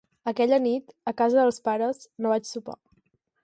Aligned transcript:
Aquella 0.29 0.57
nit, 0.63 0.95
a 1.11 1.13
casa 1.21 1.39
dels 1.41 1.61
pares, 1.69 2.03
no 2.25 2.35
vaig 2.35 2.51
sopar. 2.55 2.79